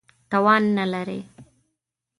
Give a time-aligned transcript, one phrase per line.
[0.31, 1.19] توان نه لري.